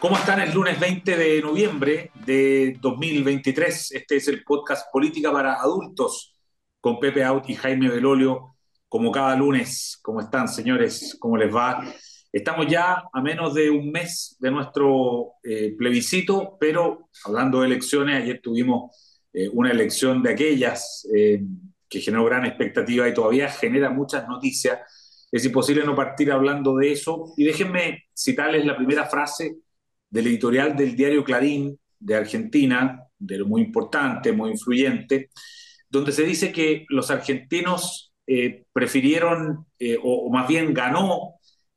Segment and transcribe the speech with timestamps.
[0.00, 3.90] ¿Cómo están el lunes 20 de noviembre de 2023?
[3.90, 6.36] Este es el podcast Política para Adultos
[6.80, 8.54] con Pepe Out y Jaime Belolio,
[8.88, 9.98] como cada lunes.
[10.00, 11.16] ¿Cómo están, señores?
[11.18, 11.82] ¿Cómo les va?
[12.32, 18.22] Estamos ya a menos de un mes de nuestro eh, plebiscito, pero hablando de elecciones,
[18.22, 21.42] ayer tuvimos eh, una elección de aquellas eh,
[21.88, 24.78] que generó gran expectativa y todavía genera muchas noticias.
[25.32, 27.34] Es imposible no partir hablando de eso.
[27.36, 29.56] Y déjenme citarles la primera frase
[30.10, 35.30] del editorial del diario Clarín de Argentina, de lo muy importante, muy influyente,
[35.88, 41.34] donde se dice que los argentinos eh, prefirieron, eh, o, más bien ganó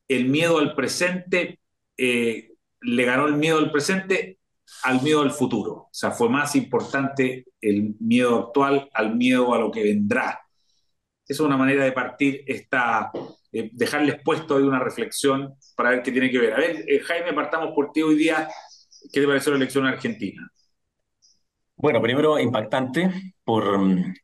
[0.07, 1.59] el miedo al presente,
[1.97, 2.49] eh,
[2.81, 4.37] le ganó el miedo al presente
[4.83, 5.73] al miedo al futuro.
[5.73, 10.39] O sea, fue más importante el miedo actual al miedo a lo que vendrá.
[11.31, 13.09] Es una manera de partir esta,
[13.53, 16.53] dejarles puesto ahí una reflexión para ver qué tiene que ver.
[16.53, 18.49] A ver, eh, Jaime, partamos por ti hoy día.
[19.13, 20.51] ¿Qué te pareció la elección argentina?
[21.77, 23.09] Bueno, primero impactante
[23.45, 23.79] por,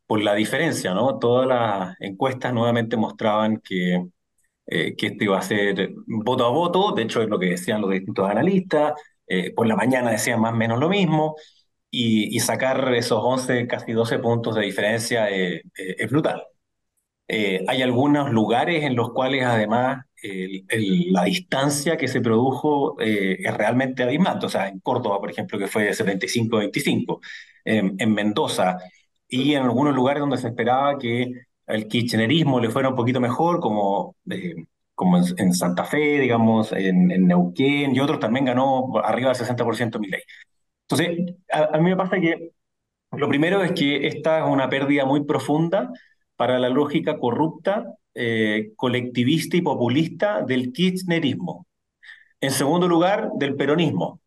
[0.05, 1.17] por la diferencia, ¿no?
[1.17, 4.05] Todas las encuestas nuevamente mostraban que,
[4.65, 7.79] eh, que esto iba a ser voto a voto, de hecho es lo que decían
[7.79, 8.95] los distintos analistas,
[9.27, 11.37] eh, por la mañana decían más o menos lo mismo,
[11.89, 16.43] y, y sacar esos 11, casi 12 puntos de diferencia es brutal.
[17.29, 20.05] Hay algunos lugares en los cuales además
[21.09, 24.45] la distancia que se produjo eh, es realmente abismante.
[24.45, 27.19] O sea, en Córdoba, por ejemplo, que fue 75-25,
[27.65, 28.77] en Mendoza
[29.27, 31.31] y en algunos lugares donde se esperaba que
[31.67, 34.55] el kirchnerismo le fuera un poquito mejor, como, eh,
[34.95, 40.21] como en, Santa Fe, digamos, en, Neuquén, y otros también ganó arriba del 60% ley.
[40.89, 42.51] Entonces, a, a mí me pasa que
[43.11, 45.91] lo primero es que esta es una pérdida muy profunda
[46.37, 51.67] para la lógica corrupta eh, colectivista y populista del kirchnerismo.
[52.41, 54.21] En segundo lugar, del peronismo.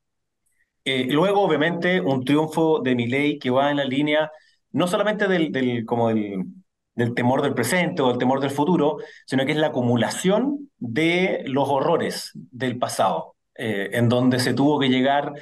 [0.85, 4.31] Eh, luego, obviamente, un triunfo de Milei que va en la línea
[4.71, 9.53] no solamente del, como del, temor del presente o del temor del futuro, sino que
[9.53, 15.33] es la acumulación de los horrores del pasado, eh, en donde se tuvo que llegar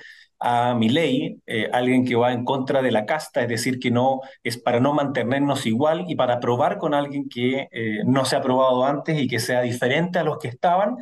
[0.41, 3.91] a mi ley, eh, alguien que va en contra de la casta, es decir, que
[3.91, 8.37] no es para no mantenernos igual y para probar con alguien que eh, no se
[8.37, 10.97] ha probado antes y que sea diferente a los que estaban,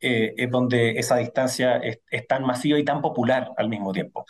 [0.00, 4.26] eh, es donde esa distancia es, tan masiva y tan popular al mismo tiempo,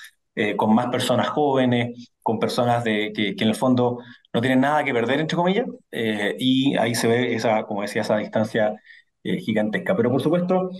[0.56, 3.98] con más personas jóvenes, con personas de, que, que, en el fondo
[4.32, 8.16] no tienen nada que perder, entre comillas, y ahí se ve esa, como decía, esa
[8.18, 8.74] distancia
[9.24, 9.96] gigantesca.
[9.96, 10.70] Pero por supuesto,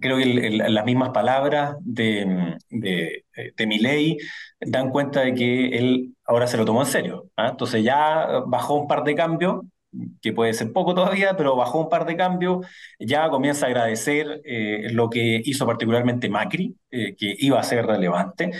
[0.00, 3.24] creo que las mismas palabras de, de,
[3.56, 4.18] de Milei
[4.60, 7.30] dan cuenta de que él ahora se lo tomó en serio.
[7.36, 7.48] ¿ah?
[7.50, 9.62] Entonces ya bajó un par de cambios,
[10.20, 12.66] que puede ser poco todavía, pero bajó un par de cambios,
[12.98, 17.86] ya comienza a agradecer eh, lo que hizo particularmente Macri, eh, que iba a ser
[17.86, 18.50] relevante.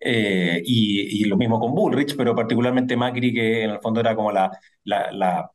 [0.00, 4.14] Eh, y, y, lo mismo con Bullrich, pero particularmente Macri, que en el fondo era
[4.14, 4.50] como la,
[4.84, 5.50] la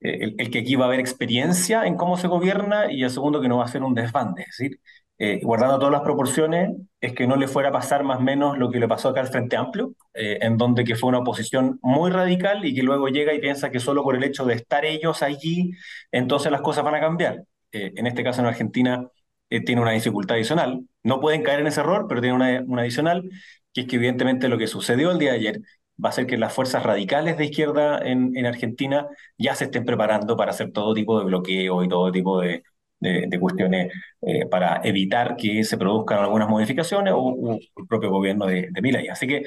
[0.00, 3.40] eh, el, que aquí va a haber experiencia en cómo se gobierna y el segundo
[3.40, 4.42] que no va a ser un desbande.
[4.42, 4.80] Es decir,
[5.18, 6.70] eh, guardando todas las proporciones,
[7.00, 9.20] es que no le fuera a pasar más o menos lo que le pasó acá
[9.20, 13.08] al Frente Amplio, eh, en donde que fue una oposición muy radical y que luego
[13.08, 15.72] llega y piensa que solo por el hecho de estar ellos allí,
[16.12, 17.44] entonces las cosas van a cambiar.
[17.72, 19.06] en este caso en Argentina
[19.48, 20.80] tiene una dificultad adicional.
[21.02, 23.28] No pueden caer en ese error, pero tiene una, una adicional,
[23.72, 25.60] que es que evidentemente lo que sucedió el día de ayer
[26.02, 29.84] va a ser que las fuerzas radicales de izquierda en, en Argentina ya se estén
[29.84, 32.62] preparando para hacer todo tipo de bloqueo y todo tipo de,
[33.00, 33.92] de, cuestiones
[34.22, 39.08] eh, para evitar que se produzcan algunas modificaciones o, el propio gobierno de, de Milei.
[39.08, 39.44] Así que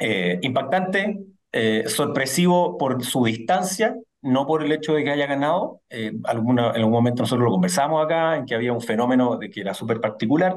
[0.00, 1.18] eh, impactante,
[1.52, 5.82] eh, sorpresivo por su distancia, no por el hecho de que haya ganado.
[6.24, 9.60] Alguna, en algún momento nosotros lo conversamos acá, en que había un fenómeno de que
[9.60, 10.56] era súper particular,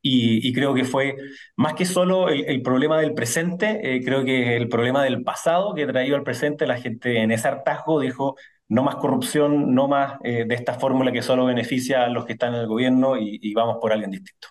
[0.00, 1.16] y, creo que fue
[1.56, 5.86] más que solo el, problema del presente, eh, creo que el problema del pasado que
[5.86, 8.36] traído al presente la gente en ese hartazgo dijo
[8.68, 12.34] no más corrupción, no más eh, de esta fórmula que solo beneficia a los que
[12.34, 14.48] están en el gobierno y, vamos por alguien distinto.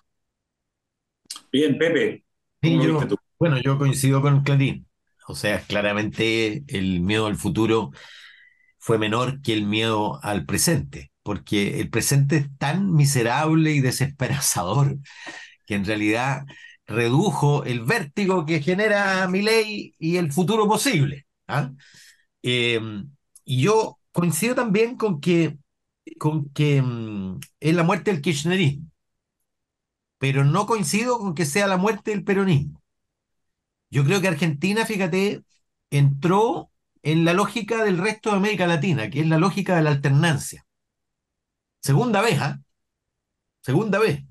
[1.50, 2.24] Bien, Pepe.
[3.38, 4.86] bueno, yo coincido con Clarín.
[5.28, 7.90] O sea, claramente el miedo al futuro
[8.88, 14.96] fue menor que el miedo al presente porque el presente es tan miserable y desesperanzador
[15.66, 16.46] que en realidad
[16.86, 21.26] redujo el vértigo que genera mi ley y el futuro posible.
[21.48, 21.70] ¿ah?
[22.40, 23.10] Em,
[23.44, 25.58] y yo coincido también con que,
[26.18, 28.86] con que mm, es la muerte del kirchnerismo,
[30.16, 32.82] pero no coincido con que sea la muerte del peronismo.
[33.90, 35.42] Yo creo que Argentina, fíjate,
[35.90, 36.70] entró
[37.02, 40.64] en la lógica del resto de América Latina, que es la lógica de la alternancia.
[41.80, 42.58] Segunda vez, ¿ah?
[43.62, 44.22] Segunda vez.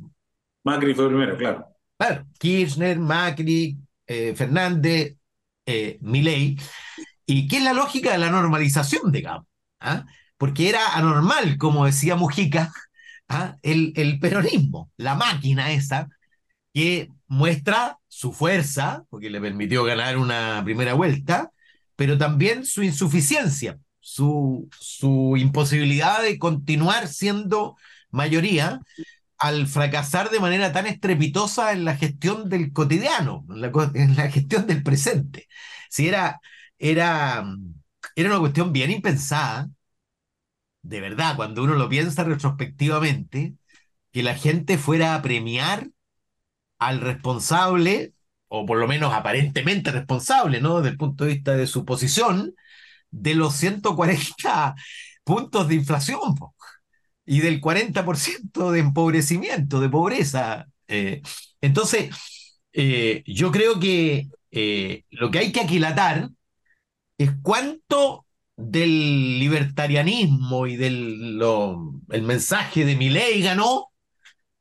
[0.64, 1.68] Macri fue primero, claro.
[1.98, 5.18] Claro, Kirchner, Macri, eh, Fernández,
[5.66, 6.58] eh, Milei.
[7.26, 9.46] ¿Y qué es la lógica de la normalización, digamos?
[9.80, 10.06] ¿Ah?
[10.38, 12.72] Porque era anormal, como decía Mujica,
[13.30, 13.58] ¿ah?
[13.64, 16.10] el, el peronismo, la máquina esa,
[16.74, 21.52] que muestra su fuerza, porque le permitió ganar una primera vuelta,
[21.98, 27.76] pero también su insuficiencia, su, su imposibilidad de continuar siendo
[28.12, 28.80] mayoría
[29.38, 34.84] al fracasar de manera tan estrepitosa en la gestión del cotidiano, en la, gestión del
[34.84, 35.48] presente.
[35.90, 36.40] Si era,
[36.80, 37.46] era,
[38.16, 39.70] era una cuestión bien impensada,
[40.84, 43.56] de verdad, cuando uno lo piensa retrospectivamente,
[44.12, 45.90] que la gente fuera a premiar
[46.80, 48.14] al responsable,
[48.50, 50.78] o por lo menos aparentemente responsable, ¿no?
[50.78, 52.56] Desde el punto de vista de su posición,
[53.12, 54.76] de los 140
[55.24, 56.36] puntos de inflación
[57.26, 60.68] y del 40% de empobrecimiento, de pobreza.
[60.88, 61.22] Eh,
[61.62, 62.10] entonces,
[62.74, 66.30] eh, yo creo que eh, lo que hay que aquilatar
[67.18, 71.40] es cuánto del libertarianismo y del
[72.10, 73.90] el mensaje de mi ley ganó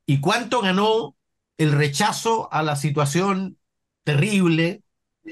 [0.04, 1.16] y cuánto ganó
[1.58, 3.58] el rechazo a la situación
[4.06, 4.84] terrible,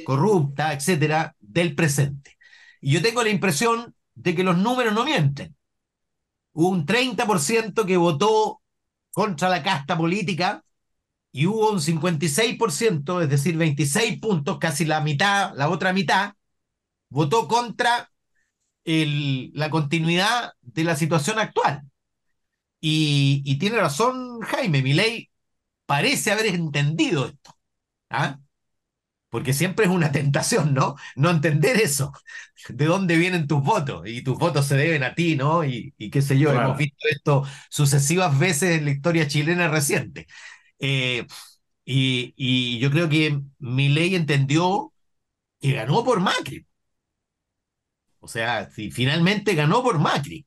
[0.05, 2.37] corrupta, etcétera, del presente.
[2.81, 5.55] Y yo tengo la impresión de que los números no mienten.
[6.53, 8.61] Hubo un 30% que votó
[9.13, 10.65] contra la casta política
[11.31, 16.35] y hubo un 56%, es decir, 26 puntos, casi la mitad, la otra mitad,
[17.09, 18.11] votó contra
[18.85, 21.83] la continuidad de la situación actual.
[22.81, 25.31] Y, tiene razón Jaime, mi ley
[25.87, 27.57] parece haber entendido esto.
[28.11, 28.39] ¿ah?
[29.35, 30.95] Porque siempre es una tentación, ¿no?
[31.17, 32.13] No entender eso.
[32.69, 34.07] ¿De dónde vienen tus votos?
[34.07, 35.65] Y tus votos se deben a ti, ¿no?
[35.65, 36.67] Y, y qué sé yo, claro.
[36.67, 40.29] hemos visto esto sucesivas veces en la historia chilena reciente.
[40.79, 41.27] Eh,
[41.85, 44.93] y, y, yo creo que mi ley entendió
[45.61, 46.65] que ganó por Macri.
[48.21, 50.47] O sea, si finalmente ganó por Macri.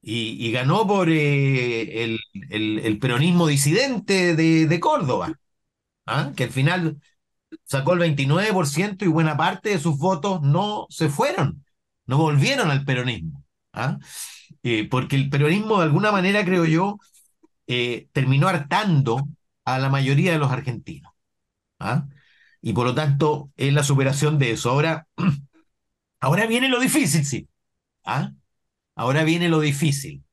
[0.00, 2.18] Y, y ganó por eh, el,
[2.50, 5.38] el, el, peronismo disidente de, de Córdoba,
[6.06, 6.32] ¿ah?
[6.36, 6.98] que al final
[7.64, 11.64] sacó el 29% y buena parte de sus votos no se fueron,
[12.06, 13.44] no volvieron al peronismo.
[13.72, 13.98] ¿ah?
[14.62, 16.98] Eh, porque el peronismo, de alguna manera, creo yo,
[17.66, 19.28] eh, terminó hartando
[19.64, 21.12] a la mayoría de los argentinos.
[21.78, 22.06] ¿ah?
[22.60, 24.70] Y por lo tanto, es la superación de eso.
[24.70, 25.06] Ahora,
[26.20, 27.48] ahora viene lo difícil, sí.
[28.04, 28.32] ¿ah?
[28.94, 30.24] Ahora viene lo difícil.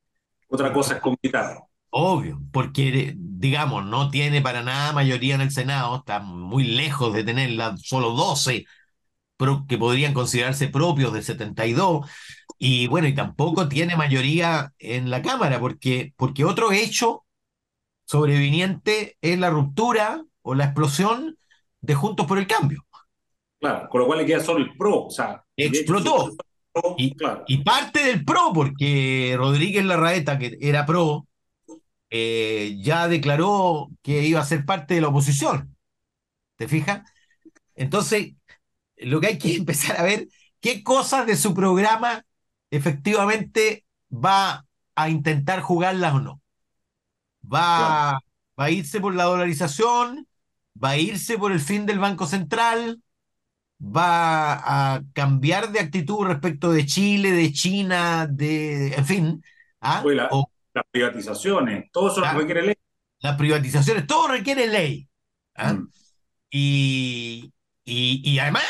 [0.48, 1.70] Otra cosa es complicado.
[1.90, 7.24] Obvio, porque, digamos, no tiene para nada mayoría en el Senado, está muy lejos de
[7.24, 8.66] tenerla, solo 12
[9.68, 12.08] que podrían considerarse propios de 72,
[12.60, 17.26] y bueno, y tampoco tiene mayoría en la Cámara, porque, porque otro hecho
[18.06, 21.38] sobreviniente es la ruptura o la explosión
[21.80, 22.86] de Juntos por el Cambio.
[23.60, 25.44] Claro, con lo cual le queda solo el PRO, o sea...
[25.56, 26.28] Explotó.
[26.28, 26.36] Hecho,
[26.72, 27.44] pro, y, claro.
[27.48, 31.28] y, parte del PRO, porque Rodríguez Larraeta, que era PRO,
[32.12, 35.76] eh, ya declaró que iba a ser parte de la oposición.
[36.58, 37.02] ¿Te fijas?
[37.76, 38.34] Entonces,
[38.98, 40.28] lo que hay que empezar a ver,
[40.60, 42.26] qué cosas de su programa
[42.70, 44.66] efectivamente va
[44.96, 46.42] a intentar jugarlas o no.
[47.44, 48.20] Va, claro.
[48.60, 50.28] va a irse por la dolarización,
[50.82, 53.02] va a irse por el fin del Banco Central,
[53.82, 59.44] va a cambiar de actitud respecto de Chile, de China, de, en fin.
[59.82, 60.04] ¿ah?
[60.30, 62.76] O, las privatizaciones, todo eso la, requiere ley.
[63.20, 65.10] Las privatizaciones, todo requiere ley.
[65.56, 65.74] ¿ah?
[65.74, 65.90] Mm.
[66.50, 67.54] Y,
[67.86, 68.64] y, y, además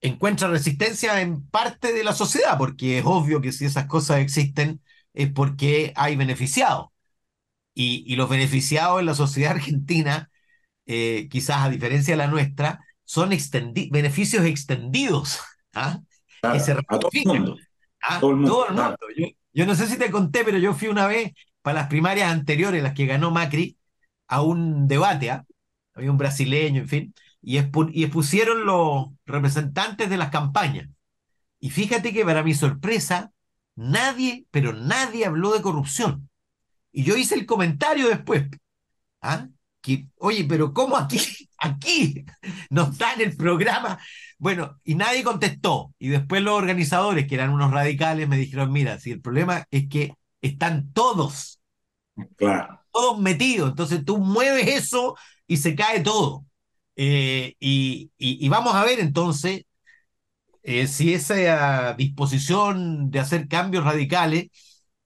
[0.00, 4.82] encuentra resistencia en parte de la sociedad, porque es obvio que si esas cosas existen
[5.12, 6.88] es porque hay beneficiados.
[7.72, 10.30] Y, y los beneficiados en la sociedad argentina,
[10.86, 15.40] eh, quizás a diferencia de la nuestra, son extendi beneficios extendidos
[15.74, 16.00] ¿ah?
[16.40, 17.56] claro, que se a todo el mundo.
[18.02, 18.20] ¿ah?
[18.20, 18.96] Todo el mundo, Todo el mundo.
[19.16, 21.32] Yo, yo, no sé si te conté, pero yo fui una vez
[21.62, 23.78] para las primarias anteriores, las que ganó Macri,
[24.28, 25.44] a un debate, ¿ah?
[25.94, 30.88] había un brasileño, en fin, y, expu y expusieron los representantes de las campañas.
[31.60, 33.32] Y fíjate que para mi sorpresa,
[33.76, 36.28] nadie, pero nadie habló de corrupción.
[36.92, 38.46] Y yo hice el comentario después,
[39.22, 39.48] ¿ah?
[39.80, 41.18] que, oye, pero ¿cómo aquí?
[41.58, 42.26] Aquí
[42.68, 43.98] no está en el programa.
[44.38, 45.94] Bueno, y nadie contestó.
[45.98, 49.88] Y después los organizadores, que eran unos radicales, me dijeron, mira, si el problema es
[49.88, 51.60] que están todos,
[52.36, 52.80] claro.
[52.92, 56.44] todos metidos, entonces tú mueves eso y se cae todo.
[56.96, 59.64] Eh, y, y, y, vamos a ver entonces
[60.62, 64.48] eh, si esa disposición de hacer cambios radicales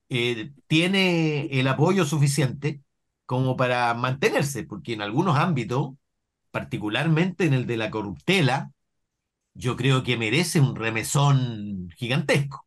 [0.08, 2.80] eh, tiene el apoyo suficiente
[3.26, 5.94] como para mantenerse, porque en algunos ámbitos,
[6.50, 8.72] particularmente en el de la corruptela,
[9.58, 12.64] yo creo que merece un remesón gigantesco.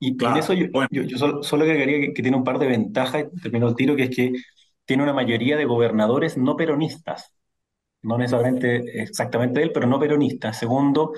[0.00, 3.26] Y en eso yo, yo, solo, solo agregaría que, que, tiene un par de ventajas,
[3.40, 4.32] termino el tiro, que es que
[4.84, 7.32] tiene una mayoría de gobernadores no peronistas.
[8.02, 10.58] No necesariamente exactamente él, pero no peronistas.
[10.58, 11.12] Segundo,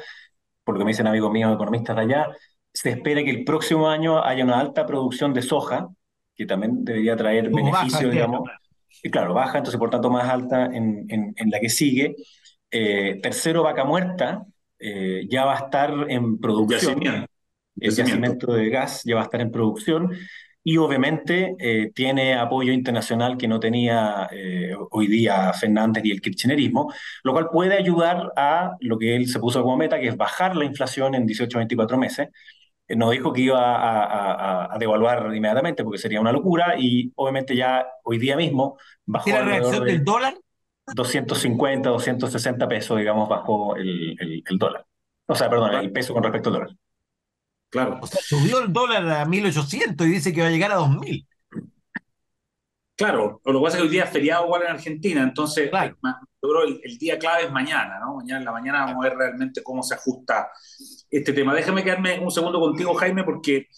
[0.62, 2.29] por lo que me dicen amigos míos economistas de allá,
[2.73, 5.88] se espera que el próximo año haya una alta producción de soja,
[6.35, 8.43] que también debería traer beneficios, digamos.
[9.03, 12.15] Y claro, baja, entonces por tanto más alta en, en, en la que sigue.
[12.71, 14.45] Eh, tercero, vaca muerta,
[14.78, 17.00] eh, ya va a estar en producción.
[17.00, 17.32] Yacimiento.
[17.80, 20.11] El yacimiento de gas ya va a estar en producción
[20.68, 26.20] y obviamente eh, tiene apoyo internacional que no tenía eh, hoy día Fernández y el
[26.20, 26.92] kirchnerismo,
[27.23, 30.56] lo cual puede ayudar a lo que él se puso como meta, que es bajar
[30.56, 32.28] la inflación en 18 24 meses.
[32.87, 37.12] Eh, no dijo que iba a, a, a, devaluar inmediatamente porque sería una locura y
[37.14, 39.30] obviamente ya hoy día mismo bajó...
[39.30, 40.35] la reacción del dólar?
[40.95, 44.87] 250, 260 pesos, digamos, bajó el, el, el dólar.
[45.26, 46.76] O sea, perdón, el peso con respecto al dólar.
[47.71, 47.99] Claro.
[48.00, 51.26] O sea, subió el dólar a 1800 y dice que va a llegar a 2000.
[52.97, 55.97] Claro, lo que pasa es que hoy día es feriado igual en Argentina, entonces claro.
[56.02, 58.16] yo creo el, el, día clave es mañana, ¿no?
[58.16, 60.50] Mañana en la mañana vamos a ver realmente cómo se ajusta
[61.09, 61.54] este tema.
[61.54, 63.68] Déjame quedarme un segundo contigo, Jaime, porque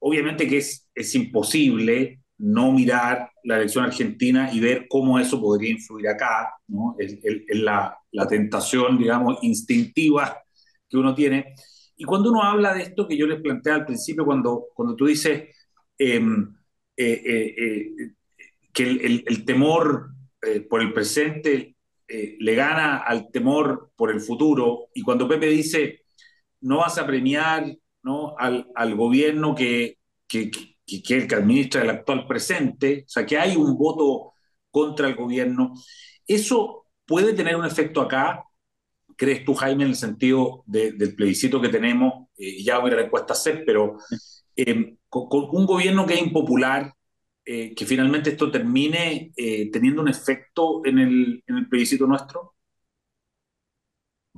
[0.00, 5.70] obviamente que es, es imposible no mirar la elección argentina y ver cómo eso podría
[5.70, 6.96] influir acá, ¿no?
[6.98, 7.18] Es,
[7.50, 10.42] la, la tentación, digamos, instintiva
[10.88, 11.54] que uno tiene.
[11.96, 15.06] Y cuando uno habla de esto que yo les planteé al principio, cuando, cuando tú
[15.06, 15.44] dices
[15.98, 16.20] eh,
[16.96, 17.90] eh, eh,
[18.72, 20.10] que el, temor
[20.68, 21.76] por el presente
[22.08, 26.02] le gana al temor por el futuro, y cuando Pepe dice,
[26.60, 27.66] no vas a premiar
[28.02, 28.34] ¿no?
[28.38, 29.98] al, al gobierno que,
[30.86, 34.32] que, el que administra el actual presente, o sea, que hay un voto
[34.70, 35.74] contra el gobierno,
[36.26, 38.44] eso puede tener un efecto acá
[39.16, 42.28] crees tú, Jaime, en el sentido de, del plebiscito que tenemos?
[42.36, 43.98] Eh, ya voy a la encuesta CEP, pero
[44.56, 46.94] eh, con, un gobierno que es impopular,
[47.44, 52.54] eh, que finalmente esto termine eh, teniendo un efecto en el, plebiscito nuestro?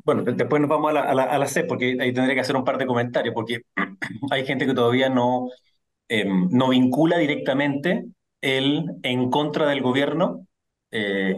[0.04, 2.78] Bueno, después nos vamos a la, a, CEP, porque ahí tendría que hacer un par
[2.78, 3.62] de comentarios, porque
[4.30, 5.48] hay gente que todavía no,
[6.08, 8.06] em, no vincula directamente
[8.40, 10.46] el en contra del gobierno,
[10.90, 11.36] eh,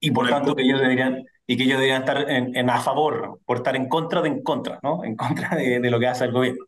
[0.00, 3.38] y por tanto que ellos deberían y que ellos deberían estar en, en, a favor,
[3.44, 5.04] por estar en contra de en contra, ¿no?
[5.04, 6.64] En contra de, de lo que hace el gobierno.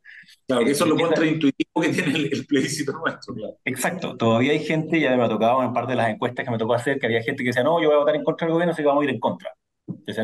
[0.47, 3.35] Claro, que eso es lo contraintuitivo que tiene el, el plebiscito nuestro.
[3.35, 3.57] Claro.
[3.65, 6.59] Exacto, todavía hay gente, ya me ha tocado en parte de las encuestas que me
[6.59, 8.53] tocó hacer, que había gente que decía, no, yo voy a votar en contra del
[8.53, 9.51] gobierno, así que vamos a ir en contra.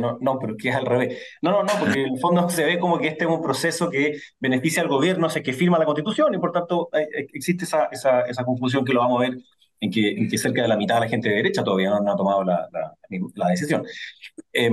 [0.00, 1.18] No, no, pero que es al revés.
[1.42, 3.90] No, no, no, porque en el fondo se ve como que este es un proceso
[3.90, 6.88] que beneficia al gobierno, o que firma la constitución y por tanto
[7.32, 9.38] existe esa, esa, esa confusión que lo vamos a ver
[9.80, 12.12] en que, en que cerca de la mitad de la gente de derecha todavía no,
[12.12, 12.68] ha tomado la,
[13.34, 13.84] la, decisión.
[14.52, 14.70] Eh,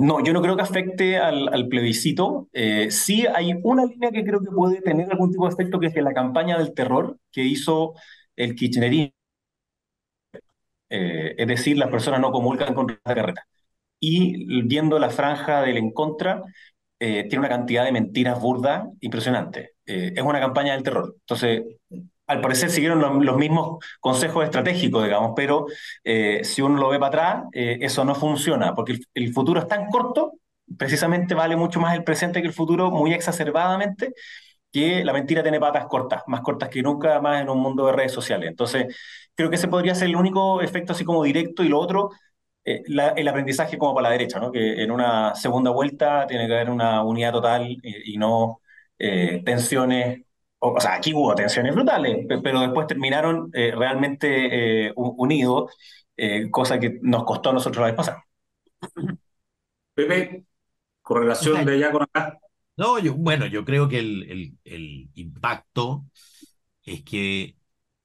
[0.00, 2.48] no, yo no creo que afecte al, al plebiscito.
[2.52, 5.88] Eh, sí hay una línea que creo que puede tener algún tipo de efecto, que
[5.88, 7.94] es que la campaña del terror que hizo
[8.36, 9.12] el kirchnerismo,
[10.90, 13.46] eh, es decir, las personas no comulgan con la carreta.
[14.00, 16.42] Y viendo la franja del en contra,
[17.00, 19.72] eh, tiene una cantidad de mentiras burdas impresionante.
[19.86, 21.14] Eh, es una campaña del terror.
[21.20, 21.62] Entonces,
[22.28, 25.66] al parecer siguieron los, mismos consejos estratégicos, digamos, pero
[26.04, 29.60] eh, si uno lo ve para atrás, eh, eso no funciona, porque el, el, futuro
[29.60, 30.34] es tan corto,
[30.76, 34.12] precisamente vale mucho más el presente que el futuro, muy exacerbadamente,
[34.70, 37.92] que la mentira tiene patas cortas, más cortas que nunca más en un mundo de
[37.92, 38.50] redes sociales.
[38.50, 38.94] Entonces,
[39.34, 42.10] creo que ese podría ser el único efecto así como directo y lo otro,
[42.74, 44.52] eh, la, el aprendizaje como para la derecha, ¿no?
[44.52, 47.80] que en una segunda vuelta tiene que haber una unidad total y,
[48.14, 48.60] y no
[48.98, 50.22] tensiones
[50.60, 55.72] o, o, sea, aquí hubo tensiones brutales, pero después terminaron eh, realmente eh, unidos,
[56.16, 58.24] eh, cosa que nos costó a nosotros la vez pasada.
[59.94, 60.44] Pepe,
[61.02, 62.38] correlación de allá con acá.
[62.76, 66.04] No, yo, bueno, yo creo que el, el, el, impacto
[66.84, 67.56] es que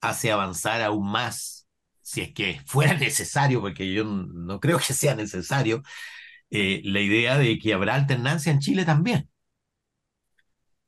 [0.01, 1.62] hace avanzar aún más,
[2.03, 5.83] si es que fuera necesario, porque yo no creo que sea necesario,
[6.51, 9.29] la idea de que habrá alternancia en Chile también.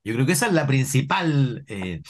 [0.03, 2.01] Yo creo que esa es la principal, eh,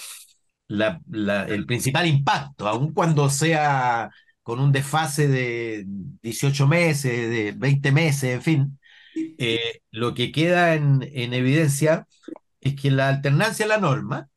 [0.67, 4.09] la, la, el principal impacto, aun cuando sea
[4.43, 8.79] con un desfase de 18 meses, de 20 meses, en fin,
[9.39, 12.07] eh, lo que queda en, en, evidencia
[12.61, 14.29] es que la alternancia a la norma,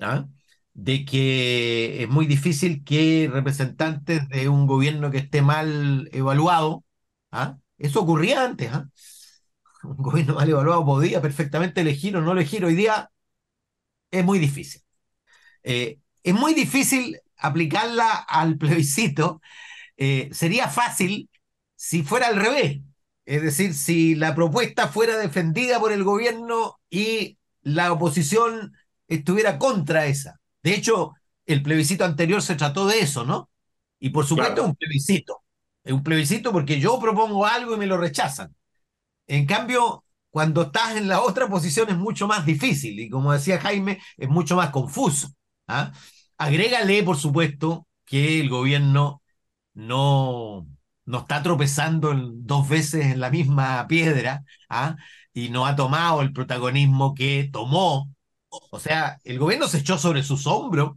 [0.00, 0.26] ¿ah?
[0.74, 6.84] De que es muy difícil que representantes de un gobierno que esté mal evaluado,
[7.32, 7.58] ¿ah?
[7.78, 8.88] eso ocurría antes, ¿ah?
[9.84, 12.64] un gobierno mal evaluado podía perfectamente elegir o no elegir.
[12.64, 13.10] Hoy día
[14.10, 14.82] es muy difícil.
[15.62, 19.40] Eh, es muy difícil aplicarla al plebiscito
[19.98, 21.28] eh, sería fácil
[21.76, 22.80] si fuera al revés.
[23.26, 28.72] Es decir, si la propuesta fuera defendida por el gobierno y la oposición
[29.08, 30.40] estuviera contra esa.
[30.62, 31.14] De hecho,
[31.46, 33.50] el plebiscito anterior se trató de eso, ¿no?
[34.00, 34.62] Y por supuesto Claro.
[34.64, 35.42] es un plebiscito.
[35.84, 38.54] Es un plebiscito porque yo propongo algo y me lo rechazan.
[39.26, 43.60] En cambio, cuando estás en la otra posición es mucho más difícil y como decía
[43.60, 45.28] Jaime, es mucho más confuso.
[45.68, 45.92] ¿ah?
[46.38, 49.22] Agrégale, por supuesto, que el gobierno
[49.74, 50.66] no,
[51.06, 54.96] no está tropezando en- dos veces en la misma piedra ¿ah?
[55.32, 58.10] y no ha tomado el protagonismo que tomó.
[58.50, 60.92] O sea, el gobierno se echó sobre sus hombros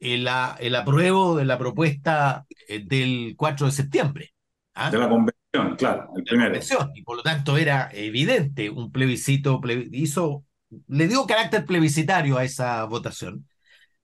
[0.00, 0.28] el,
[0.60, 4.34] el apruebo de la propuesta eh, del 4 de septiembre.
[4.74, 4.90] ¿ah?
[4.90, 6.44] De la convención, claro, el de la primero.
[6.44, 10.44] convención, y por lo tanto era evidente un plebiscito, plebi- hizo,
[10.88, 13.46] le dio carácter plebiscitario a esa votación.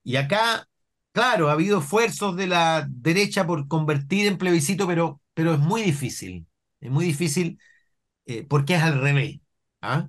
[0.04, 0.68] Y acá,
[1.12, 5.82] claro, ha habido esfuerzos de la derecha por convertir en plebiscito, pero, pero es muy
[5.82, 6.46] difícil,
[6.80, 7.58] es muy difícil
[8.26, 9.40] eh, porque es al revés.
[9.82, 10.08] ¿ah?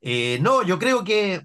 [0.00, 1.42] Eh, no, yo creo que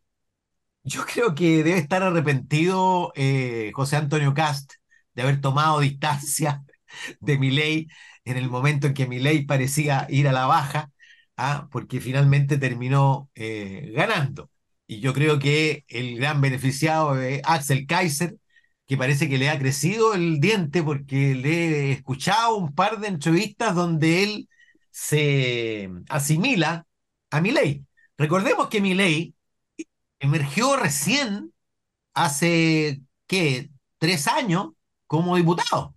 [0.84, 4.74] yo creo que debe estar arrepentido eh, José Antonio Cast
[5.14, 6.64] de haber tomado distancia
[7.20, 7.88] de Milei
[8.26, 10.92] en el momento en que Milei parecía ir a la baja,
[11.38, 11.68] ¿ah?
[11.72, 14.50] porque finalmente terminó eh, ganando.
[14.88, 18.38] Y yo creo que el gran beneficiado es Axel Kaiser,
[18.88, 23.08] que parece que le ha crecido el diente porque le he escuchado un par de
[23.08, 24.50] entrevistas donde él
[24.92, 26.86] se asimila
[27.32, 27.86] a Milei.
[28.18, 29.34] Recordemos que Milei
[30.24, 31.54] emergió recién
[32.14, 33.70] hace, ¿qué?
[33.98, 34.70] Tres años
[35.08, 35.96] como diputado.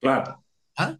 [0.00, 0.42] Claro.
[0.76, 0.96] ¿ah?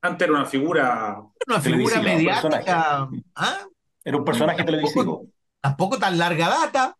[0.00, 2.04] Antes era una figura, Una figura Televisiva, un
[2.48, 3.58] mediática, ¿ah?
[4.04, 5.26] Era un personaje Tampoco- televisivo.
[5.60, 6.96] tampoco tan larga data,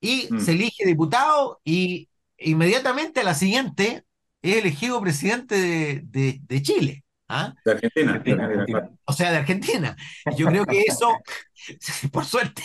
[0.00, 0.40] y Mm.
[0.40, 2.08] se elige diputado y
[2.38, 4.04] inmediatamente a la siguiente
[4.42, 7.54] es elegido presidente de, de- de Chile, ¿ah?
[7.64, 8.12] de Argentina.
[8.12, 8.80] de Argentina, Argentina, Argentina.
[8.80, 8.98] claro.
[9.04, 9.96] o sea, de Argentina.
[10.36, 11.16] Yo creo que eso,
[12.12, 12.62] por suerte,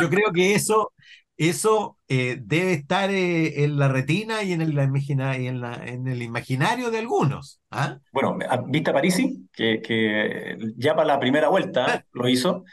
[0.00, 0.92] yo creo que eso,
[1.36, 6.06] eso eh, debe estar eh, en la retina y en el, y en la- en
[6.08, 7.98] el imaginario de algunos, ¿ah?
[8.12, 9.48] Bueno, ¿viste a Parisi?
[9.52, 12.64] Que, que ya para la primera vuelta lo hizo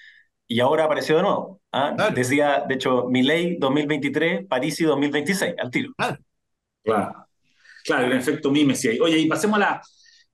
[0.48, 1.62] y ahora apareció de nuevo.
[1.72, 1.94] ¿ah?
[1.96, 2.16] Claro.
[2.16, 5.92] Decía, de hecho, Milei 2023, Parisi 2026, al tiro.
[6.84, 7.28] Claro,
[7.86, 8.86] claro, el efecto Mimes.
[9.02, 9.82] Oye, y pasemos a la,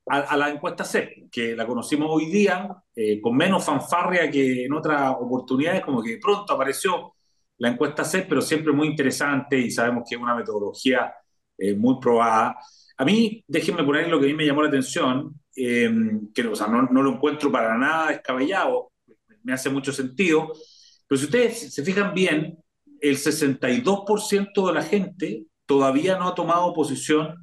[0.07, 4.65] a, a la encuesta CEP, que la conocimos hoy día eh, con menos fanfarria que
[4.65, 7.13] en otras oportunidades, como que pronto apareció
[7.57, 11.13] la encuesta CEP, pero siempre muy interesante y sabemos que es una metodología
[11.57, 12.57] eh, muy probada.
[12.97, 15.91] A mí, déjenme poner lo que a mí me llamó la atención, eh,
[16.33, 18.91] que o sea, no, no lo encuentro para nada descabellado,
[19.43, 20.51] me hace mucho sentido,
[21.07, 22.57] pero si ustedes se fijan bien,
[23.01, 27.35] el 62% de la gente todavía no ha tomado posición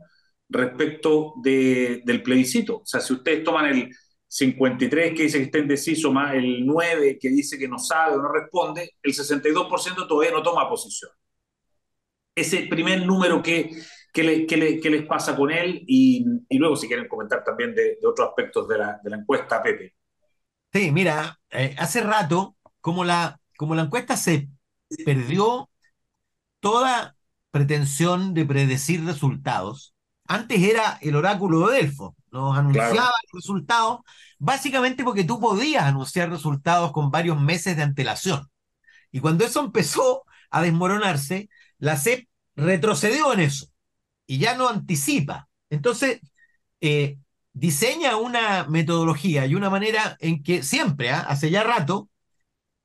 [0.49, 2.79] respecto de, del plebiscito.
[2.79, 3.91] O sea, si ustedes toman el
[4.29, 8.23] 53 que dice que está indeciso, más el 9 que dice que no sabe o
[8.23, 11.11] no responde, el 62% todavía no toma posición.
[12.35, 13.71] Ese primer número que,
[14.13, 17.75] que, le, que, le, que les pasa con él y, luego si quieren comentar también
[17.75, 19.95] de, otros aspectos de la, de la, encuesta, Pepe.
[20.73, 24.49] Sí, mira, eh, hace rato, como la, como la encuesta se
[25.05, 25.71] perdió
[26.61, 27.17] toda
[27.51, 29.96] pretensión de predecir resultados,
[30.29, 33.13] antes era el oráculo de Delfos, nos anunciaba claro.
[33.33, 34.01] resultados,
[34.39, 38.49] básicamente porque tú podías anunciar resultados con varios meses de antelación.
[39.11, 43.67] Y cuando eso empezó a desmoronarse, la CEP retrocedió en eso
[44.27, 45.49] y ya no anticipa.
[45.71, 46.21] Entonces,
[46.81, 47.19] eh,
[47.53, 51.13] diseña una metodología y una manera en que siempre, ¿eh?
[51.13, 52.11] hace ya rato,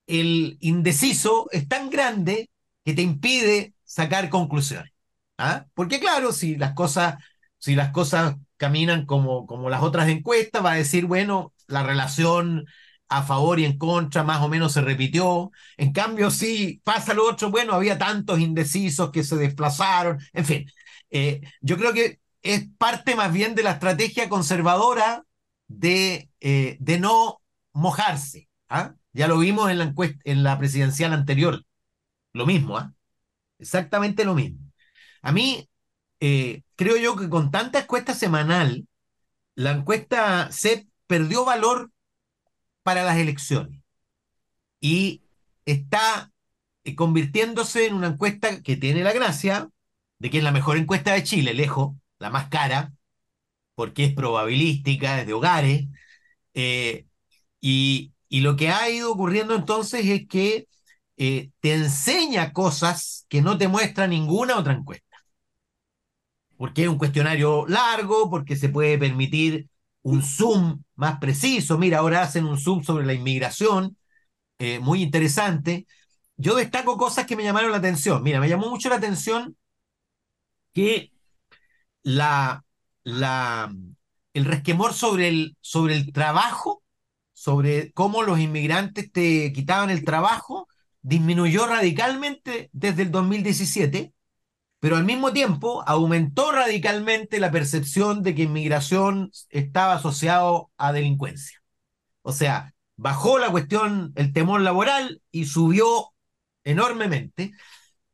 [0.07, 2.49] el indeciso es tan grande
[2.85, 4.91] que te impide sacar conclusiones.
[5.37, 5.65] ¿ah?
[5.73, 7.15] Porque claro, si las cosas,
[7.61, 12.65] si las cosas caminan como, como las otras encuestas, va a decir, bueno, la relación
[13.07, 15.51] a favor y en contra más o menos se repitió.
[15.77, 20.19] En cambio, si pasa lo otro, bueno, había tantos indecisos que se desplazaron.
[20.33, 20.65] En fin,
[21.11, 25.25] eh, yo creo que es parte más bien de la estrategia conservadora
[25.67, 27.41] de, eh, de no
[27.73, 28.49] mojarse.
[28.69, 28.95] ¿ah?
[29.13, 31.63] Ya lo vimos en la encuesta, en la presidencial anterior.
[32.33, 32.93] Lo mismo, ¿ah?
[33.59, 34.59] Exactamente lo mismo.
[35.21, 35.69] A mí,
[36.21, 38.87] eh, creo yo que con tanta encuesta semanal,
[39.55, 41.91] la encuesta se perdió valor
[42.83, 43.83] para las elecciones
[44.79, 45.23] y
[45.65, 46.31] está
[46.83, 49.69] eh, convirtiéndose en una encuesta que tiene la gracia
[50.19, 52.93] de que es la mejor encuesta de Chile, lejos, la más cara,
[53.75, 55.87] porque es probabilística, es de hogares,
[56.53, 57.07] eh,
[57.61, 60.67] y, y, lo que ha ido ocurriendo entonces es que
[61.15, 65.10] te enseña cosas que no te muestra ninguna otra encuesta.
[66.61, 69.67] Porque es un cuestionario largo, porque se puede permitir
[70.03, 71.79] un zoom más preciso.
[71.79, 73.97] Mira, ahora hacen un zoom sobre la inmigración,
[74.59, 75.87] eh, muy interesante.
[76.37, 78.21] Yo destaco cosas que me llamaron la atención.
[78.21, 79.57] Mira, me llamó mucho la atención
[80.71, 81.11] que
[82.03, 82.63] la,
[83.03, 86.83] el resquemor sobre el, sobre el trabajo,
[87.33, 90.67] sobre cómo los inmigrantes te quitaban el trabajo,
[91.01, 94.13] disminuyó radicalmente desde el 2017,
[94.81, 101.61] pero al mismo tiempo aumentó radicalmente la percepción de que inmigración estaba asociado a delincuencia.
[102.23, 106.13] O sea, bajó la cuestión, el temor laboral y subió
[106.63, 107.51] enormemente.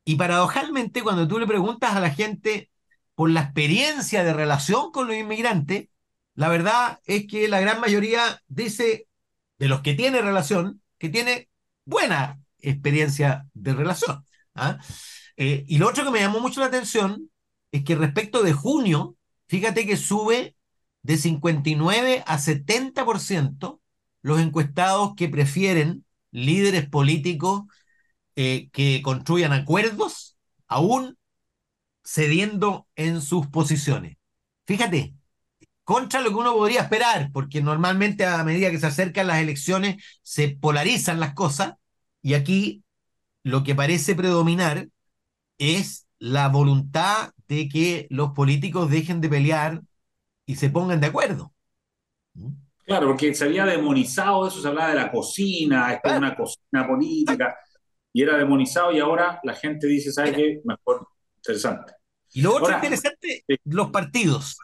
[0.04, 2.70] Y paradojalmente, cuando tú le preguntas a la gente
[3.14, 5.88] por la experiencia de relación con los inmigrantes,
[6.34, 9.08] la verdad es que la gran mayoría dice,
[9.58, 11.48] de los que tiene relación, que tiene
[11.86, 14.22] buena experiencia de relación.
[14.54, 14.78] ¿ah?
[15.38, 17.30] Y lo otro que me llamó mucho la atención
[17.70, 20.56] es que respecto de junio, fíjate que sube
[21.02, 23.80] de 59 a 70%
[24.22, 27.62] los encuestados que prefieren líderes políticos
[28.36, 31.18] eh, que construyan acuerdos, aún
[32.04, 34.16] cediendo en sus posiciones.
[34.66, 35.14] Fíjate,
[35.84, 40.02] contra lo que uno podría esperar, porque normalmente a medida que se acercan las elecciones
[40.22, 41.74] se polarizan las cosas,
[42.22, 42.84] y aquí
[43.42, 44.88] lo que parece predominar
[45.58, 49.82] es la voluntad de que los políticos dejen de pelear
[50.46, 51.52] y se pongan de acuerdo.
[52.34, 52.52] ¿Mm?
[52.84, 57.54] Claro, porque se había demonizado eso, se hablaba de la cocina, es una cocina política,
[58.14, 60.60] y era demonizado y ahora la gente dice, ¿sabe qué?
[60.64, 61.92] Mejor, interesante.
[62.32, 64.56] Y lo otro interesante, los partidos.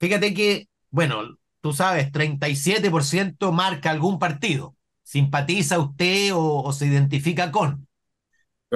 [0.00, 4.74] Fíjate que, bueno, tú sabes, 37% marca algún partido.
[5.02, 7.86] Simpatiza usted o, se identifica con.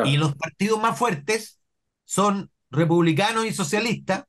[0.04, 1.61] Y los partidos más fuertes
[2.04, 4.24] son republicanos y socialistas,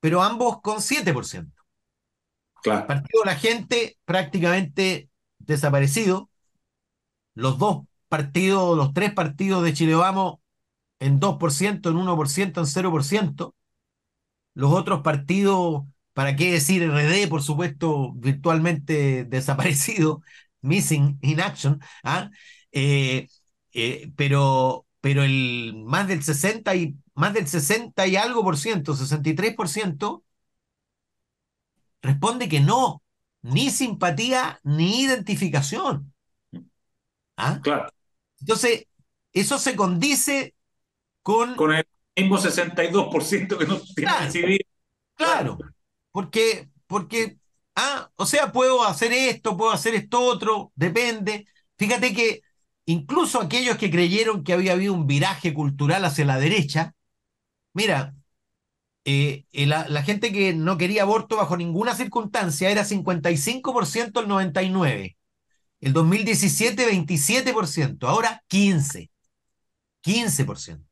[0.00, 1.52] pero ambos con 7%.
[2.62, 2.80] Claro.
[2.80, 6.30] El partido de la gente prácticamente desaparecido.
[7.34, 10.36] Los dos partidos, los tres partidos de Chile Vamos
[10.98, 13.54] en 2%, en 1%, en 0%.
[14.54, 15.82] Los otros partidos
[16.16, 20.22] ¿Para qué decir RD, por supuesto, virtualmente desaparecido,
[20.62, 21.78] missing in action?
[22.02, 22.30] ¿ah?
[22.72, 23.28] Eh,
[23.74, 28.96] eh, pero, pero el más del 60 y más del 60 y algo por ciento,
[28.96, 30.24] 63 por ciento,
[32.02, 33.04] responde que no,
[33.40, 36.12] ni simpatía ni identificación.
[37.36, 37.60] ¿Ah?
[37.62, 37.88] Claro.
[38.40, 38.88] Entonces,
[39.32, 40.56] eso se condice
[41.22, 41.54] con...
[41.54, 44.28] Con el mismo 62% que no tiene claro,
[45.14, 45.58] Claro,
[46.10, 47.38] porque, porque,
[47.76, 51.46] ah, o sea, puedo hacer esto, puedo hacer esto otro, depende.
[51.76, 52.40] Fíjate que
[52.86, 56.94] incluso aquellos que creyeron que había habido un viraje cultural hacia la derecha,
[57.74, 58.14] mira,
[59.04, 65.16] eh, eh, la, gente que no quería aborto bajo ninguna circunstancia era 55% el 99.
[65.80, 68.08] El 2017, 27%.
[68.08, 69.10] Ahora, 15.
[70.02, 70.84] 15%.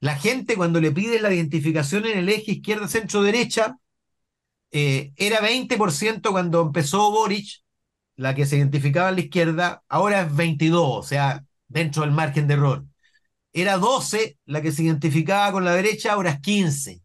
[0.00, 3.78] La gente cuando le pide la identificación en el eje izquierda-centro-derecha,
[4.72, 7.62] eh, era 20% cuando empezó Boric,
[8.16, 12.46] la que se identificaba a la izquierda, ahora es 22, o sea, dentro del margen
[12.46, 12.84] de error.
[13.52, 17.02] Era 12 la que se identificaba con la derecha, ahora es 15.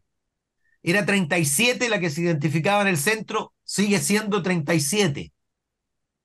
[0.82, 5.32] Era 37 la que se identificaba en el centro, sigue siendo 37.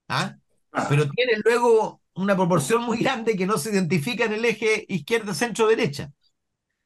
[0.07, 0.35] ¿Ah?
[0.71, 0.85] ¿Ah?
[0.89, 6.11] Pero tiene luego una proporción muy grande que no se identifica en el eje izquierda-centro-derecha.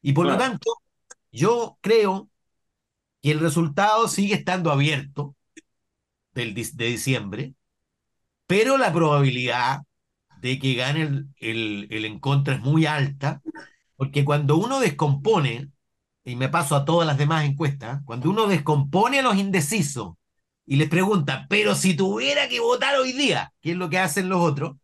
[0.00, 0.78] Y por lo tanto,
[1.32, 2.30] yo creo
[3.26, 5.34] y el resultado sigue estando abierto
[6.32, 7.55] del, de diciembre,
[8.46, 9.82] pero la probabilidad
[10.40, 13.42] de que gane el, el, el es muy alta,
[13.96, 15.70] porque cuando uno descompone,
[16.24, 20.14] y me paso a todas las demás encuestas, cuando uno descompone a los indecisos
[20.66, 24.28] y les pregunta, pero si tuviera que votar hoy día, ¿qué es lo que hacen
[24.28, 24.76] los otros?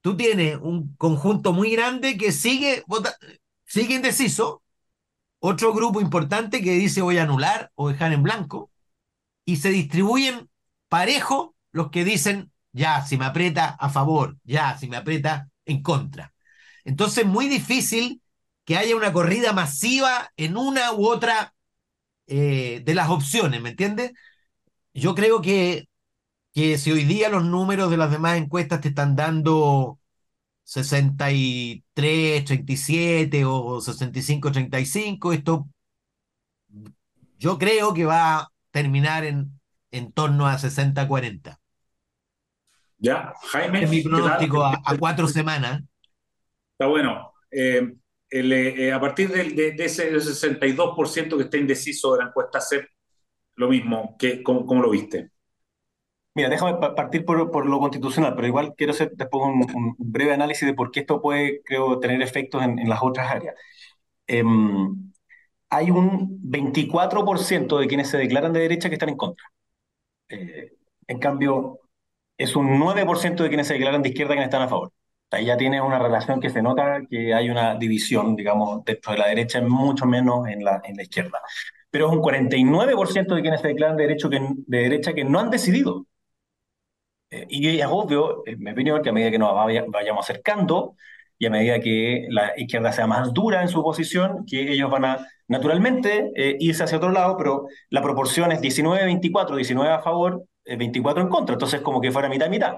[0.00, 2.84] Tú tienes un conjunto muy grande que sigue,
[3.64, 4.62] sigue indeciso
[5.38, 8.70] otro grupo importante que dice voy a anular o dejar en blanco,
[9.44, 10.48] y se distribuyen
[10.88, 15.82] parejo los que dicen ya, si me aprieta a favor, ya, si me aprieta en
[15.82, 16.34] contra.
[16.84, 18.22] Entonces, muy difícil
[18.64, 21.54] que haya una corrida masiva en una u otra
[22.26, 24.12] eh, de las opciones, ¿me entiendes?
[24.94, 25.88] Yo creo que,
[26.54, 30.00] que si hoy día los números de las demás encuestas te están dando
[30.64, 35.32] 63, 37 o 65, 35.
[35.32, 35.68] Esto
[37.38, 39.60] yo creo que va a terminar en,
[39.90, 41.60] en torno a 60, 40.
[42.98, 43.84] Ya, Jaime.
[43.84, 45.82] Es mi pronóstico a, cuatro semanas.
[46.72, 47.32] Está bueno.
[47.50, 47.94] Eh,
[48.30, 52.88] eh, a partir de, ese 62% que está indeciso de la encuesta CEP,
[53.56, 55.30] lo mismo, que, ¿cómo, lo viste?
[56.34, 60.74] Mira, déjame partir por, lo constitucional, pero igual quiero hacer después un, breve análisis de
[60.74, 63.54] por qué esto puede, creo, tener efectos en, las otras áreas.
[64.26, 65.12] Em,
[65.70, 69.46] hay un 24% de quienes se declaran de derecha que están en contra.
[70.28, 70.72] Eh,
[71.06, 71.80] en cambio,
[72.38, 74.92] es un 9% de quienes se declaran de izquierda que están a favor.
[75.30, 79.18] Ahí ya tiene una relación que se nota que hay una división, digamos, dentro de
[79.18, 81.40] la derecha, mucho menos en la, en la izquierda.
[81.90, 85.40] Pero es un 49% de quienes se declaran de, derecho que, de derecha que no
[85.40, 86.06] han decidido.
[87.30, 89.52] Eh, y es obvio, en mi opinión, que a medida que nos
[89.88, 90.96] vayamos acercando
[91.38, 95.04] y a medida que la izquierda sea más dura en su posición, que ellos van
[95.04, 100.44] a naturalmente eh, irse hacia otro lado, pero la proporción es 19-24, 19 a favor,
[100.64, 102.76] 24 en contra, entonces como que fuera mitad-mitad.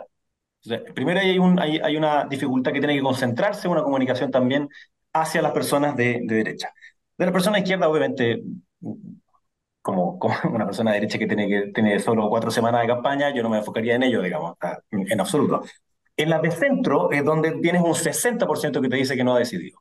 [0.95, 4.69] Primero hay, un, hay, hay, una dificultad que tiene que concentrarse, una comunicación también
[5.13, 6.73] hacia las personas de, de derecha.
[7.17, 8.43] De la persona izquierda, obviamente,
[9.81, 13.33] como, como, una persona de derecha que tiene, que tiene solo cuatro semanas de campaña,
[13.35, 14.57] yo no me enfocaría en ello, digamos,
[14.91, 15.63] en absoluto.
[16.17, 19.39] En la de centro es donde tienes un 60% que te dice que no ha
[19.39, 19.81] decidido.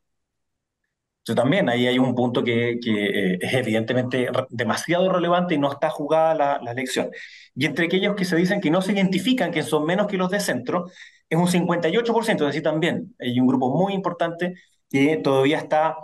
[1.26, 5.90] Entonces también ahí hay un punto que, eh, es evidentemente demasiado relevante y no está
[5.90, 7.10] jugada la, la, elección.
[7.56, 10.30] Y entre aquellos que se dicen que no se identifican, que son menos que los
[10.30, 10.86] de centro,
[11.28, 14.54] es un 58%, es decir, también hay un grupo muy importante
[14.90, 15.98] que todavía está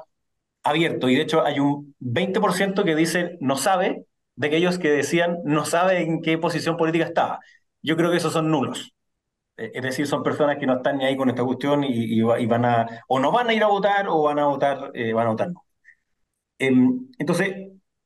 [0.64, 1.10] abierto.
[1.10, 4.06] Y de hecho hay un 20% que dice no sabe,
[4.36, 7.40] de aquellos que decían no sabe en qué posición política estaba.
[7.82, 8.94] Yo creo que esos son nulos.
[9.62, 12.66] Eh, es decir, son personas que no están ni ahí con esta cuestión y, van
[12.66, 15.30] a, o no van a ir a votar o van a votar, eh, van a
[15.32, 15.64] votar no.
[16.60, 17.56] Em, entonces,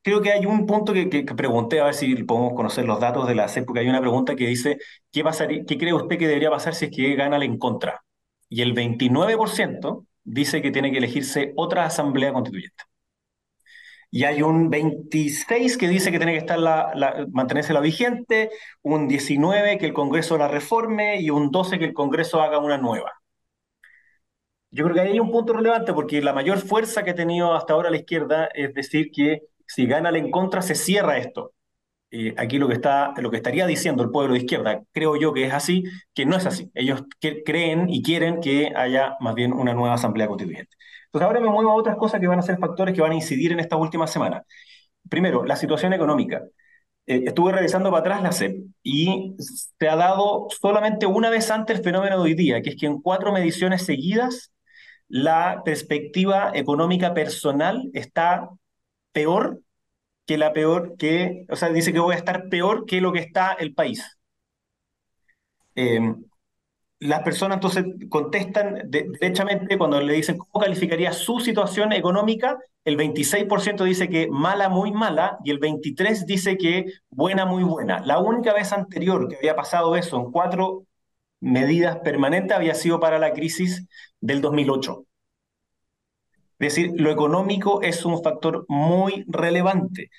[0.01, 3.35] creo que hay un punto que, pregunté, a ver si podemos conocer los datos de
[3.35, 4.77] la CEP, porque hay una pregunta que dice,
[5.11, 8.03] ¿qué, pasaría, ¿qué cree usted que debería pasar si es que gana la en contra?
[8.49, 12.83] Y el 29% dice que tiene que elegirse otra asamblea constituyente
[14.15, 18.49] y hay un 26 que dice que tiene que estar la, mantenerse la vigente,
[18.81, 22.77] un 19 que el Congreso la reforme y un 12 que el Congreso haga una
[22.77, 23.11] nueva.
[24.71, 27.53] Yo creo que ahí hay un punto relevante porque la mayor fuerza que ha tenido
[27.53, 31.53] hasta ahora la izquierda es decir que si gana la en contra se cierra esto.
[32.37, 35.45] aquí lo que, está, lo que estaría diciendo el pueblo de izquierda, creo yo que
[35.45, 36.71] es así, que no es así.
[36.73, 37.03] Ellos
[37.45, 40.75] creen y quieren que haya más bien una nueva asamblea constituyente.
[41.15, 43.15] Entonces ahora me muevo a otras cosas que van a ser factores que van a
[43.15, 44.43] incidir en estas últimas semanas.
[45.09, 46.41] Primero, la situación económica.
[47.05, 51.77] Eh, estuve revisando para atrás la CEP y se ha dado solamente una vez antes
[51.77, 54.51] el fenómeno de hoy día, que es que en cuatro mediciones seguidas
[55.07, 58.49] la perspectiva económica personal está
[59.13, 59.61] peor
[60.25, 63.19] que la peor que, o sea, dice que voy a estar peor que lo que
[63.19, 64.17] está el país.
[65.75, 66.01] Eh,
[66.99, 73.83] las personas entonces contestan derechamente cuando le dicen cómo calificaría su situación económica, el 26%
[73.83, 77.99] dice que mala, muy mala, y el 23% dice que buena, muy buena.
[78.05, 80.85] La única vez anterior que había pasado eso en cuatro
[81.41, 83.85] medidas permanentes había sido para la crisis
[84.21, 85.05] del 2008.
[86.57, 90.09] Es decir, lo económico es un factor muy relevante.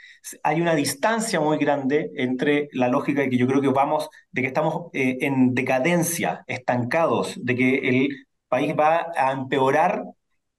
[0.42, 4.42] Hay una distancia muy grande entre la lógica de que yo creo que vamos, de
[4.42, 10.04] que estamos eh, en decadencia, estancados, de que el país va a empeorar,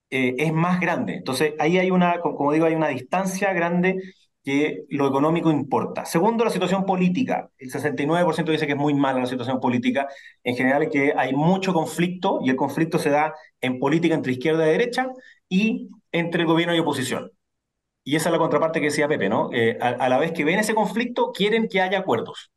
[0.09, 1.15] eh, es más grande.
[1.15, 3.97] Entonces, ahí hay una, como digo, hay una distancia grande
[4.43, 6.05] que lo económico importa.
[6.05, 7.49] Segundo, la situación política.
[7.57, 10.07] El 69% dice que es muy mala la situación política.
[10.43, 14.65] En general, que hay mucho conflicto y el conflicto se da en política entre izquierda
[14.65, 15.09] y derecha
[15.49, 17.31] y entre gobierno y oposición.
[18.03, 19.49] Y esa es la contraparte que decía Pepe, ¿no?
[19.53, 22.51] Eh, a, la vez que ven ese conflicto, quieren que haya acuerdos.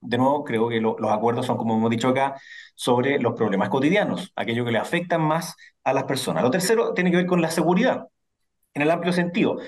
[0.00, 2.34] De nuevo, creo que los acuerdos son, como hemos dicho acá,
[2.74, 6.42] sobre los problemas cotidianos, aquello que le afectan más a las personas.
[6.42, 8.08] Lo tercero tiene que ver con la seguridad,
[8.74, 9.58] en el amplio sentido.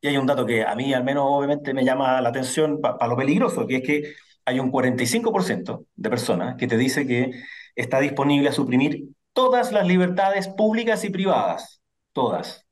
[0.00, 3.06] Y hay un dato que a mí al menos obviamente me llama la atención para
[3.08, 7.32] lo peligroso, que es que hay un 45% de personas que te dice que
[7.74, 11.75] está disponible a suprimir todas las libertades públicas y privadas,
[12.16, 12.66] todas,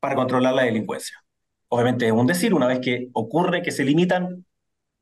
[0.00, 1.16] para controlar la delincuencia.
[1.68, 4.46] Obviamente es un decir, una vez que ocurre que se limitan,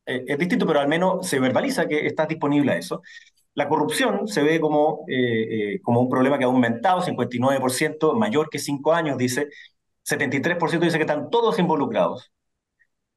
[0.05, 3.01] eh, es distinto, pero al menos se verbaliza que está disponible a eso.
[3.55, 8.49] La corrupción se ve como, eh, eh, como un problema que ha aumentado, 59%, mayor
[8.49, 9.49] que cinco años, dice,
[10.03, 12.31] 73% dice que están todos involucrados.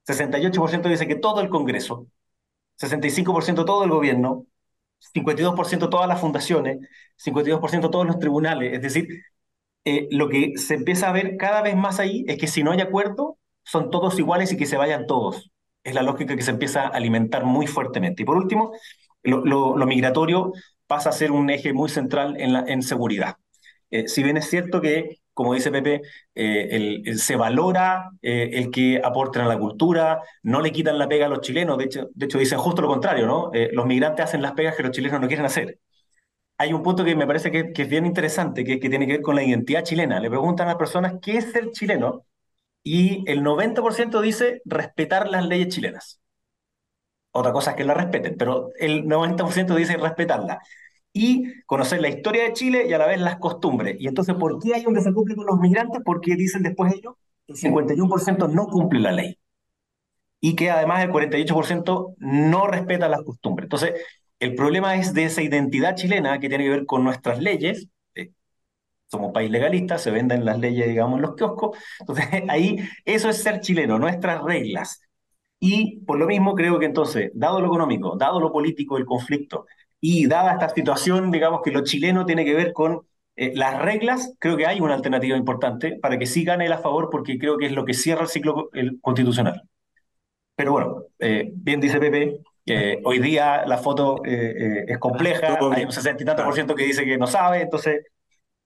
[0.06, 2.08] 68% dice que todo el Congreso.
[2.76, 4.46] 65% todo el gobierno.
[5.14, 6.78] 52% todas las fundaciones.
[7.16, 8.74] 52% todos los tribunales.
[8.74, 9.08] Es decir,
[9.84, 12.70] eh, lo que se empieza a ver cada vez más ahí es que si no
[12.70, 15.50] hay acuerdo, son todos iguales y que se vayan todos.
[15.84, 18.22] Es la lógica que se empieza a alimentar muy fuertemente.
[18.22, 18.72] Y por último,
[19.22, 20.52] lo, migratorio
[20.86, 23.36] pasa a ser un eje muy central en, la, en seguridad.
[23.90, 26.02] Eh, si bien es cierto que como dice Pepe,
[26.34, 31.28] eh, se valora el que aporten a la cultura, no le quitan la pega a
[31.30, 33.50] los chilenos, de hecho, de hecho dicen justo lo contrario, ¿no?
[33.72, 35.78] Los migrantes hacen las pegas que los chilenos no quieren hacer.
[36.58, 39.34] Hay un punto que me parece que, es bien interesante, que, tiene que ver con
[39.36, 40.20] la identidad chilena.
[40.20, 42.24] Le preguntan a las personas qué es ser chileno
[42.82, 46.20] y el 90% dice respetar las leyes chilenas.
[47.32, 50.60] Otra cosa es que la respeten, pero el 90% dice respetarla
[51.12, 53.96] y conocer la historia de Chile y a la vez las costumbres.
[53.98, 56.02] Y entonces, ¿por qué hay un desacuerdo con los migrantes?
[56.04, 57.14] Porque dicen después ellos
[57.46, 59.38] que el 51% no cumple la ley
[60.40, 63.66] y que además el 48% no respeta las costumbres.
[63.66, 63.92] Entonces,
[64.42, 67.88] el problema es de esa identidad chilena que tiene que ver con nuestras leyes.
[68.14, 68.32] Eh,
[69.06, 71.78] somos país legalista, se venden las leyes, digamos, en los kioscos.
[72.00, 75.00] Entonces, ahí eso es ser chileno, nuestras reglas.
[75.60, 79.66] Y por lo mismo creo que entonces, dado lo económico, dado lo político, el conflicto,
[80.00, 83.02] y dada esta situación, digamos que lo chileno tiene que ver con
[83.36, 86.78] eh, las reglas, creo que hay una alternativa importante para que sí gane el a
[86.78, 89.62] favor, porque creo que es lo que cierra el ciclo constitucional.
[90.54, 95.84] Pero bueno, eh, bien dice Pepe, que hoy día la foto eh, es compleja, hay
[95.84, 98.06] un 60 y tanto por ciento que dice que no sabe, entonces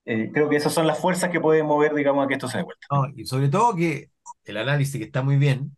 [0.04, 2.64] creo que esas son las fuerzas que pueden mover, digamos, a que esto se dé
[2.64, 2.86] vuelta.
[3.16, 4.10] y sobre todo que
[4.44, 5.76] el análisis que está muy bien,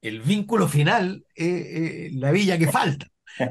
[0.00, 3.06] el vínculo final es la villa que falta.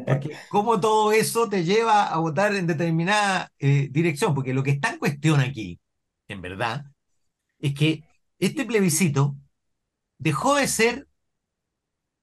[0.05, 4.71] Porque cómo todo eso te lleva a votar en determinada eh, dirección, porque lo que
[4.71, 5.79] está en cuestión aquí,
[6.27, 6.85] en verdad,
[7.59, 8.03] es que
[8.39, 9.35] este plebiscito
[10.17, 11.07] dejó de ser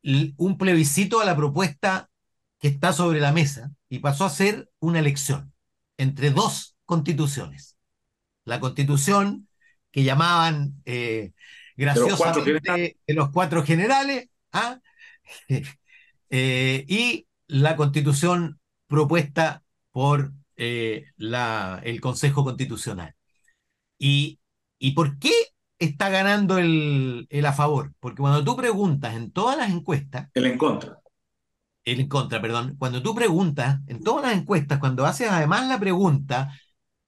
[0.03, 2.11] un plebiscito a la propuesta
[2.59, 5.53] que está sobre la mesa y pasó a ser una elección
[5.99, 7.77] entre dos constituciones.
[8.45, 9.49] La constitución
[9.91, 11.33] que llamaban eh,
[11.77, 14.81] graciosamente de los cuatro, generales, ¿ah?
[16.31, 23.15] eh, y la constitución propuesta por eh, la, el Consejo Constitucional.
[23.99, 24.39] ¿Y,
[24.79, 25.33] ¿Y por qué
[25.81, 27.93] está ganando el, el, a favor?
[27.99, 30.29] Porque cuando tú preguntas en todas las encuestas...
[30.35, 31.01] El en contra.
[31.85, 32.77] El en contra, perdón.
[32.79, 36.55] Cuando tú preguntas en todas las encuestas, cuando haces además la pregunta,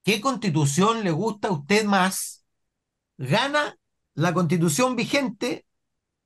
[0.02, 2.44] ¿qué constitución le gusta a usted más?
[3.18, 3.76] Gana
[4.14, 5.66] la constitución vigente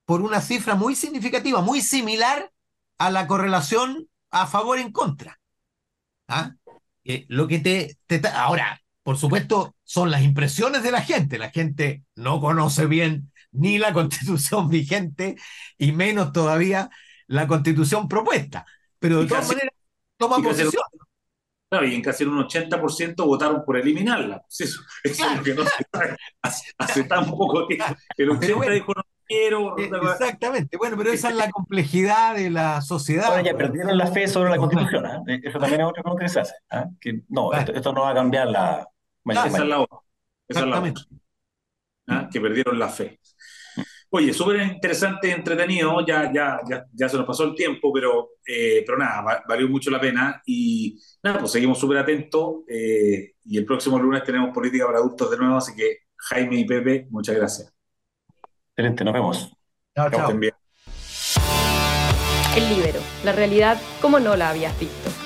[0.04, 2.50] por una cifra muy significativa, muy similar
[2.98, 5.38] a la correlación a favor en contra.
[6.28, 6.52] ¿Ah?
[7.04, 11.38] Eh, lo que te, te, Ahora, por supuesto, son las impresiones de la gente.
[11.38, 15.37] La gente no conoce bien ni la constitución vigente
[15.79, 16.90] y menos todavía
[17.29, 18.66] la constitución propuesta.
[18.99, 19.71] Pero de todas maneras,
[20.16, 20.83] toma posición.
[21.71, 24.42] y en casi un 80% votaron por eliminarla.
[24.59, 26.16] Eso, es lo que no se sabe
[26.77, 27.85] hace, tan poco tiempo.
[28.16, 29.79] El 80% dijo no quiero.
[29.79, 33.27] Eh, exactamente, bueno, pero esa es la complejidad de la sociedad.
[33.27, 35.35] Ahora ya perdieron la fe sobre la constitución, ¿eh?
[35.35, 36.55] Eh, eso también es otra cosa que se hace.
[37.01, 38.88] Que no, esto, no va a cambiar la.
[39.32, 39.98] Esa es la otra.
[40.48, 40.94] Esa es la otra.
[42.08, 42.28] ¿Ah?
[42.30, 43.20] Que perdieron la fe.
[44.10, 48.96] Oye, súper interesante, entretenido, ya, ya, ya, ya, se nos pasó el tiempo, pero, pero
[48.96, 54.22] nada, valió mucho la pena y nada, pues seguimos súper atentos y el próximo lunes
[54.22, 57.74] tenemos política para adultos de nuevo, así que Jaime y Pepe, muchas gracias.
[58.70, 59.52] Excelente, nos vemos.
[59.94, 60.30] Chao, chao.
[62.56, 65.25] El libero, la realidad como no la habías visto.